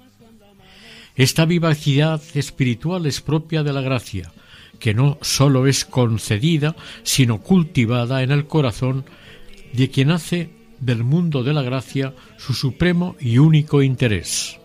[1.16, 4.32] Esta vivacidad espiritual es propia de la gracia,
[4.80, 9.05] que no sólo es concedida, sino cultivada en el corazón
[9.74, 14.60] de quien hace del mundo de la gracia su supremo y único interés.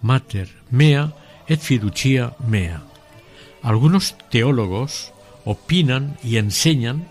[0.00, 1.14] Mater mea
[1.46, 2.82] et fiducia mea.
[3.62, 5.12] Algunos teólogos
[5.44, 7.08] opinan y enseñan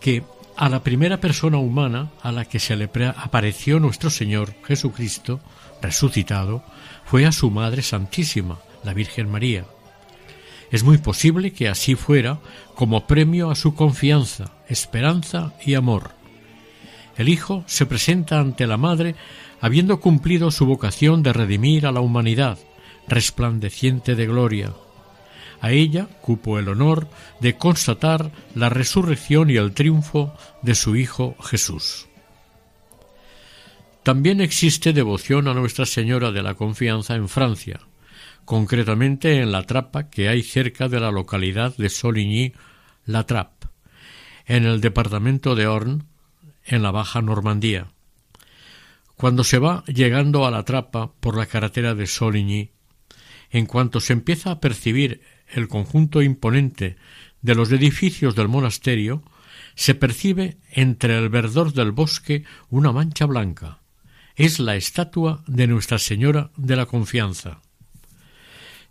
[0.00, 0.22] que
[0.56, 5.40] a la primera persona humana a la que se le apareció nuestro Señor Jesucristo,
[5.82, 6.62] resucitado,
[7.04, 9.66] fue a su Madre Santísima, la Virgen María.
[10.70, 12.40] Es muy posible que así fuera
[12.74, 16.12] como premio a su confianza, esperanza y amor
[17.16, 19.14] el Hijo se presenta ante la Madre
[19.60, 22.58] habiendo cumplido su vocación de redimir a la humanidad,
[23.08, 24.72] resplandeciente de gloria.
[25.64, 27.08] A ella cupo el honor
[27.40, 32.06] de constatar la resurrección y el triunfo de su Hijo Jesús.
[34.02, 37.80] También existe devoción a Nuestra Señora de la Confianza en Francia,
[38.44, 43.68] concretamente en la trapa que hay cerca de la localidad de Soligny-la Trappe,
[44.44, 46.02] en el departamento de Orne,
[46.66, 47.86] en la Baja Normandía.
[49.16, 52.70] Cuando se va llegando a la trapa por la carretera de Soligny,
[53.48, 56.96] en cuanto se empieza a percibir el conjunto imponente
[57.42, 59.22] de los edificios del monasterio,
[59.74, 63.80] se percibe entre el verdor del bosque una mancha blanca.
[64.36, 67.60] Es la estatua de Nuestra Señora de la Confianza.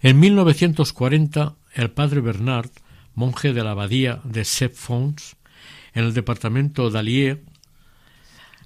[0.01, 2.69] En 1940, el padre Bernard,
[3.15, 5.35] monje de la abadía de Sepfons,
[5.93, 7.43] en el departamento d'Allier,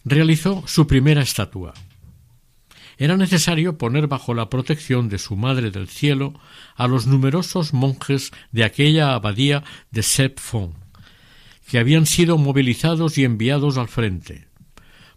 [0.06, 1.74] realizó su primera estatua.
[2.98, 6.34] Era necesario poner bajo la protección de su Madre del Cielo
[6.76, 10.74] a los numerosos monjes de aquella abadía de Sepfon,
[11.70, 14.48] que habían sido movilizados y enviados al frente.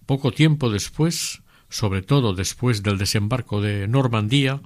[0.05, 4.61] Poco tiempo después, sobre todo después del desembarco de Normandía,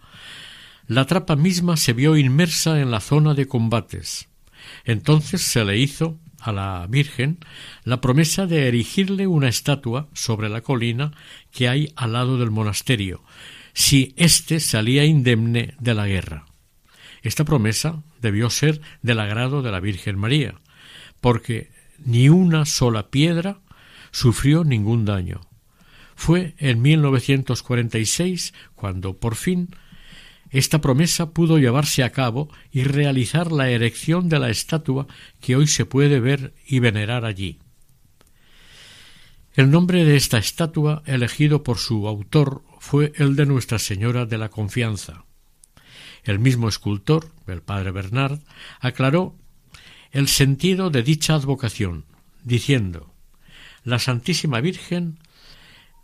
[0.86, 4.28] la trapa misma se vio inmersa en la zona de combates.
[4.84, 7.38] Entonces se le hizo a la Virgen
[7.84, 11.12] la promesa de erigirle una estatua sobre la colina
[11.50, 13.22] que hay al lado del monasterio,
[13.72, 16.44] si éste salía indemne de la guerra.
[17.22, 20.60] Esta promesa debió ser del agrado de la Virgen María,
[21.22, 21.70] porque
[22.04, 23.60] ni una sola piedra
[24.10, 25.40] sufrió ningún daño.
[26.14, 29.74] Fue en 1946 cuando por fin
[30.54, 35.08] esta promesa pudo llevarse a cabo y realizar la erección de la estatua
[35.40, 37.58] que hoy se puede ver y venerar allí.
[39.54, 44.38] El nombre de esta estatua, elegido por su autor, fue el de Nuestra Señora de
[44.38, 45.24] la Confianza.
[46.22, 48.38] El mismo escultor, el padre Bernard,
[48.78, 49.34] aclaró
[50.12, 52.04] el sentido de dicha advocación,
[52.44, 53.12] diciendo
[53.82, 55.18] La Santísima Virgen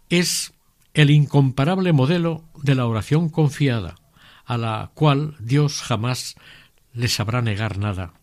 [0.09, 0.55] es
[0.93, 3.95] el incomparable modelo de la oración confiada,
[4.51, 6.35] a la cual Dios jamás
[6.93, 8.15] le sabrá negar nada.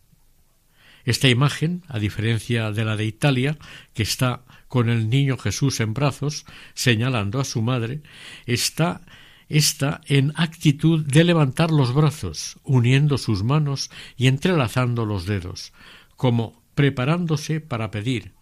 [1.06, 3.56] Esta imagen, a diferencia de la de Italia,
[3.94, 8.02] que está con el niño Jesús en brazos, señalando a su madre,
[8.44, 9.00] está
[9.48, 15.72] está en actitud de levantar los brazos, uniendo sus manos y entrelazando los dedos,
[16.16, 18.32] como preparándose para pedir.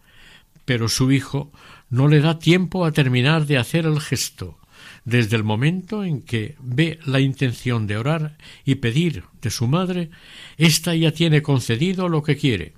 [0.65, 1.53] Pero su hijo
[1.89, 4.57] no le da tiempo a terminar de hacer el gesto,
[5.07, 10.09] desde el momento en que ve la intención de orar y pedir de su madre,
[10.57, 12.73] ésta ya tiene concedido lo que quiere.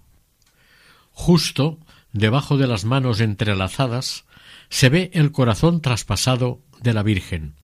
[1.12, 1.80] Justo
[2.14, 4.26] debajo de las manos entrelazadas
[4.70, 7.56] se ve el corazón traspasado de la Virgen.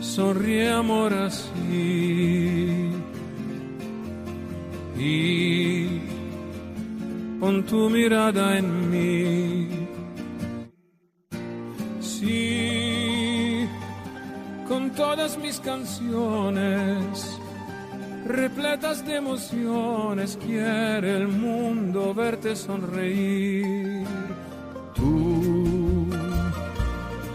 [0.00, 2.73] Sonríe amor así.
[7.40, 9.68] Pon tu mirada en mí.
[12.00, 13.68] Sí,
[14.66, 17.38] con todas mis canciones,
[18.26, 24.06] repletas de emociones, quiere el mundo verte sonreír.
[24.94, 26.06] Tú,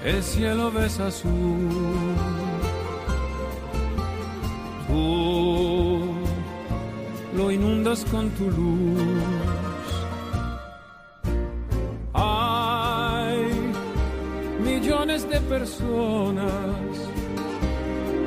[0.03, 1.70] el cielo ves azul.
[4.88, 6.09] Tú
[7.36, 8.99] lo inundas con tu luz.
[12.13, 13.45] Hay
[14.63, 16.71] millones de personas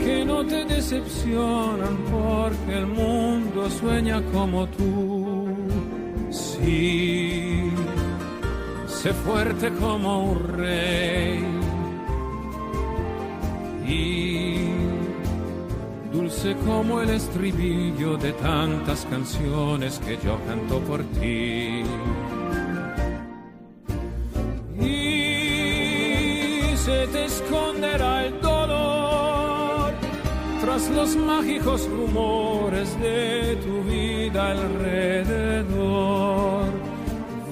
[0.04, 5.48] que no te decepcionan porque el mundo sueña como tú.
[6.30, 7.70] Sí,
[8.86, 11.44] sé fuerte como un rey.
[13.86, 14.71] Y
[16.32, 21.84] dulce como el estribillo de tantas canciones que yo canto por ti.
[24.80, 29.92] Y se te esconderá el dolor
[30.60, 36.66] tras los mágicos rumores de tu vida alrededor.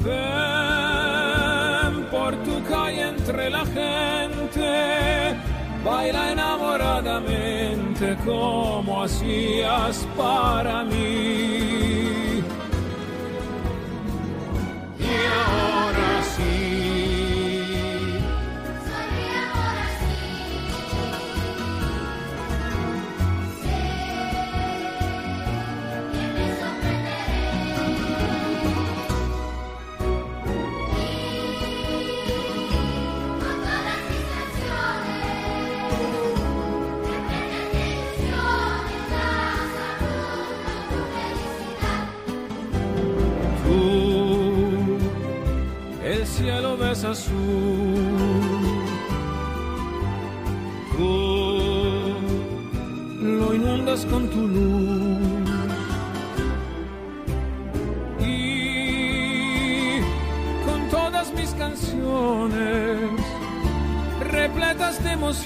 [0.04, 5.36] Ven por tu calle entre la gente
[5.84, 7.59] baila enamoradamente
[8.16, 11.69] como hacías para mí.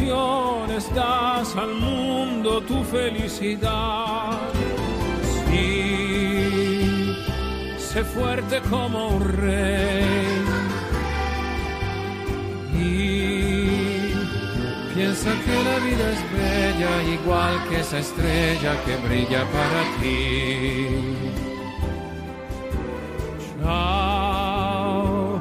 [0.00, 4.38] Emociones, das al mundo tu felicidad.
[5.48, 7.16] Sí,
[7.78, 10.04] sé fuerte como un rey.
[12.76, 14.12] Y
[14.94, 20.88] piensa que la vida es bella, igual que esa estrella que brilla para ti.
[23.62, 25.40] Chao,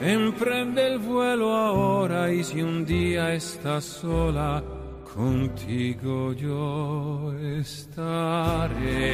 [0.00, 1.83] emprende el vuelo ahora
[2.32, 4.62] y si un día estás sola,
[5.14, 9.04] contigo yo estaré.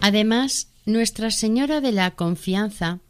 [0.00, 3.00] Además, Nuestra Señora de la Confianza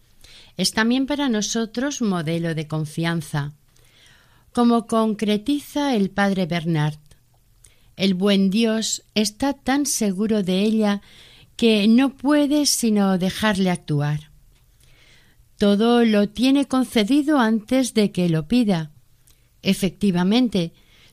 [0.57, 3.53] es también para nosotros modelo de confianza,
[4.53, 6.98] como concretiza el Padre Bernard.
[7.96, 11.00] El buen Dios está tan seguro de ella
[11.57, 14.32] que no puede sino dejarle actuar.
[15.63, 18.91] Todo lo tiene concedido antes de que lo pida.
[19.63, 20.73] Efectivamente,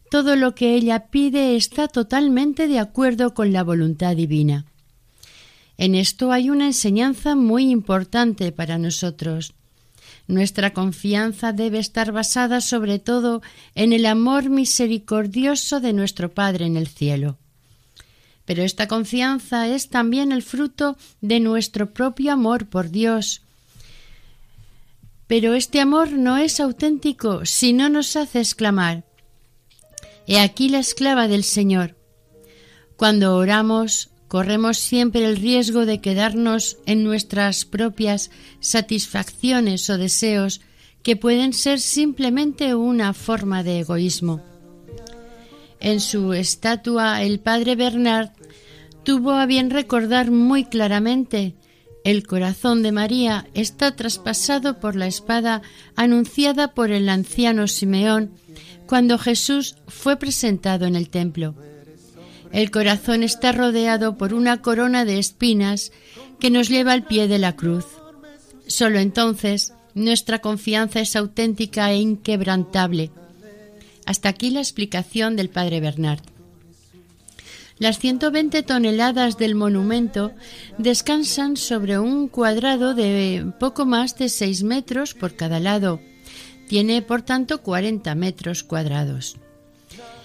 [0.09, 4.65] todo lo que ella pide está totalmente de acuerdo con la voluntad divina.
[5.77, 9.53] En esto hay una enseñanza muy importante para nosotros.
[10.27, 13.43] Nuestra confianza debe estar basada sobre todo
[13.75, 17.37] en el amor misericordioso de nuestro Padre en el cielo.
[18.45, 23.43] Pero esta confianza es también el fruto de nuestro propio amor por Dios.
[25.29, 29.05] Pero este amor no es auténtico si no nos hace exclamar
[30.25, 31.95] He aquí la esclava del Señor.
[32.97, 40.61] Cuando oramos, corremos siempre el riesgo de quedarnos en nuestras propias satisfacciones o deseos
[41.03, 44.41] que pueden ser simplemente una forma de egoísmo.
[45.79, 48.31] En su estatua el padre Bernard
[49.03, 51.53] tuvo a bien recordar muy claramente
[52.03, 55.61] el corazón de María está traspasado por la espada
[55.95, 58.31] anunciada por el anciano Simeón
[58.87, 61.55] cuando Jesús fue presentado en el templo.
[62.51, 65.91] El corazón está rodeado por una corona de espinas
[66.39, 67.85] que nos lleva al pie de la cruz.
[68.65, 73.11] Solo entonces nuestra confianza es auténtica e inquebrantable.
[74.05, 76.21] Hasta aquí la explicación del padre Bernard.
[77.79, 80.33] Las 120 toneladas del monumento
[80.77, 86.01] descansan sobre un cuadrado de poco más de 6 metros por cada lado.
[86.67, 89.37] Tiene, por tanto, 40 metros cuadrados.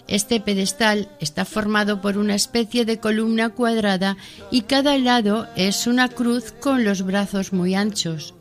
[0.09, 4.17] Este pedestal está formado por una especie de columna cuadrada
[4.51, 8.35] y cada lado es una cruz con los brazos muy anchos.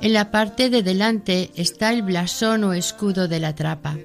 [0.00, 3.98] En la parte de delante está el blasón o escudo de la trapa.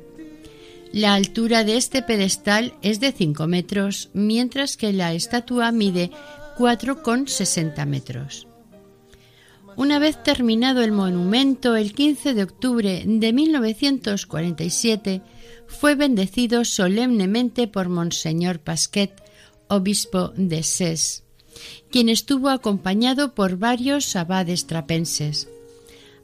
[0.95, 6.09] La altura de este pedestal es de 5 metros, mientras que la estatua mide
[6.57, 8.47] 4,60 metros.
[9.75, 15.21] Una vez terminado el monumento, el 15 de octubre de 1947
[15.67, 19.21] fue bendecido solemnemente por Monseñor Pasquet,
[19.67, 21.25] obispo de Sés,
[21.91, 25.49] quien estuvo acompañado por varios abades trapenses.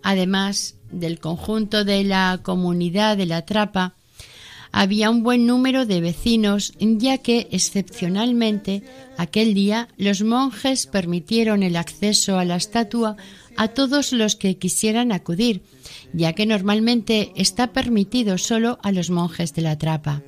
[0.02, 3.98] Además del conjunto de la comunidad de la Trapa,
[4.72, 8.84] había un buen número de vecinos, ya que excepcionalmente
[9.18, 13.18] aquel día los monjes permitieron el acceso a la estatua
[13.58, 15.62] a todos los que quisieran acudir,
[16.14, 20.24] ya que normalmente está permitido solo a los monjes de la trapa.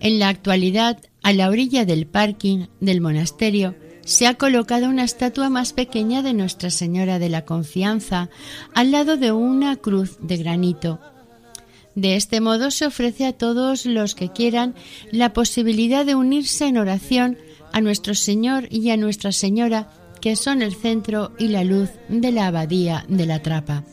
[0.00, 5.48] En la actualidad, a la orilla del parking del monasterio, se ha colocado una estatua
[5.50, 8.28] más pequeña de Nuestra Señora de la Confianza,
[8.74, 11.00] al lado de una cruz de granito,
[11.96, 14.74] de este modo se ofrece a todos los que quieran
[15.10, 17.38] la posibilidad de unirse en oración
[17.72, 19.90] a nuestro Señor y a Nuestra Señora,
[20.20, 23.84] que son el centro y la luz de la abadía de la Trapa.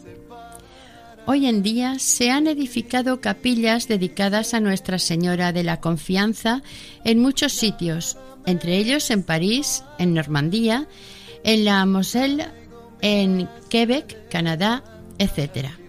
[1.26, 6.62] Hoy en día se han edificado capillas dedicadas a Nuestra Señora de la Confianza
[7.06, 10.90] en muchos sitios, entre ellos en París, en Normandía,
[11.46, 12.48] en la Moselle,
[13.02, 14.84] en Quebec, Canadá,
[15.20, 15.83] etc.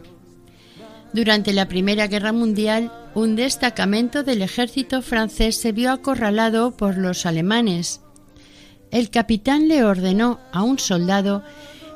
[1.14, 7.24] Durante la Primera Guerra Mundial, un destacamento del ejército francés se vio acorralado por los
[7.24, 8.00] alemanes.
[8.90, 11.44] El capitán le ordenó a un soldado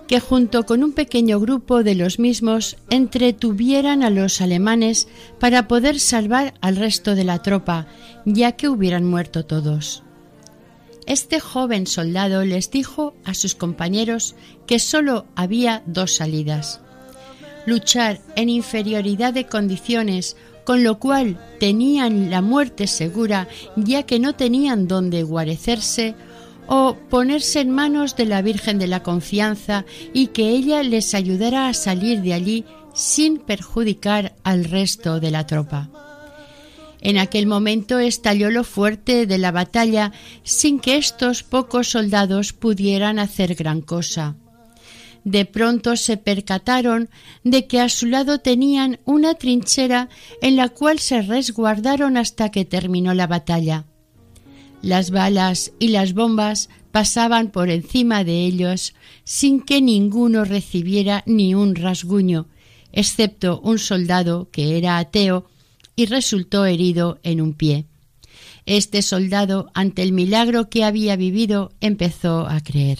[0.06, 5.08] que junto con un pequeño grupo de los mismos entretuvieran a los alemanes
[5.40, 7.88] para poder salvar al resto de la tropa,
[8.24, 10.04] ya que hubieran muerto todos.
[11.06, 14.36] Este joven soldado les dijo a sus compañeros
[14.68, 16.82] que sólo había dos salidas
[17.68, 24.34] luchar en inferioridad de condiciones, con lo cual tenían la muerte segura ya que no
[24.34, 26.14] tenían dónde guarecerse,
[26.68, 31.68] o ponerse en manos de la Virgen de la Confianza y que ella les ayudara
[31.68, 35.88] a salir de allí sin perjudicar al resto de la tropa.
[37.00, 40.12] En aquel momento estalló lo fuerte de la batalla
[40.42, 44.36] sin que estos pocos soldados pudieran hacer gran cosa
[45.24, 47.08] de pronto se percataron
[47.44, 50.08] de que a su lado tenían una trinchera
[50.42, 53.84] en la cual se resguardaron hasta que terminó la batalla.
[54.82, 58.94] Las balas y las bombas pasaban por encima de ellos
[59.24, 62.48] sin que ninguno recibiera ni un rasguño,
[62.92, 65.46] excepto un soldado que era ateo
[65.96, 67.86] y resultó herido en un pie.
[68.66, 72.98] Este soldado, ante el milagro que había vivido, empezó a creer.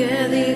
[0.00, 0.49] together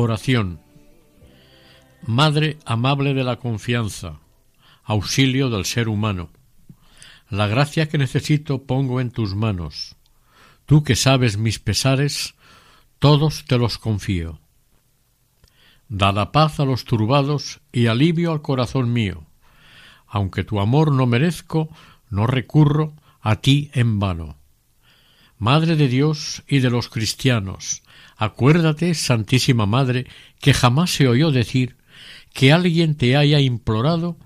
[0.00, 0.60] Oración.
[2.06, 4.20] Madre amable de la confianza,
[4.84, 6.30] auxilio del ser humano.
[7.28, 9.96] La gracia que necesito pongo en tus manos.
[10.66, 12.36] Tú que sabes mis pesares,
[13.00, 14.38] todos te los confío.
[15.88, 19.26] Da la paz a los turbados y alivio al corazón mío.
[20.06, 21.68] Aunque tu amor no merezco,
[22.08, 24.36] no recurro a ti en vano.
[25.38, 27.82] Madre de Dios y de los cristianos,
[28.18, 30.06] acuérdate, Santísima Madre,
[30.40, 31.76] que jamás se oyó decir
[32.34, 34.18] que alguien te haya implorado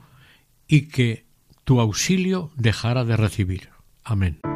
[0.66, 1.24] y que
[1.64, 3.68] tu auxilio dejara de recibir.
[4.02, 4.51] Amén.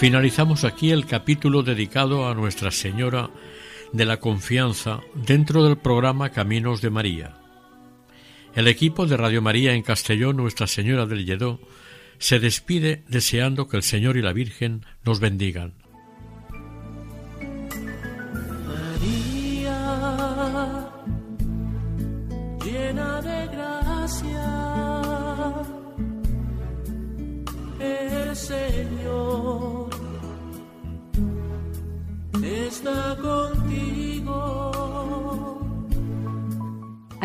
[0.00, 3.28] Finalizamos aquí el capítulo dedicado a Nuestra Señora
[3.92, 7.36] de la Confianza dentro del programa Caminos de María.
[8.54, 11.60] El equipo de Radio María en Castellón Nuestra Señora del Lledó
[12.16, 15.74] se despide deseando que el Señor y la Virgen nos bendigan.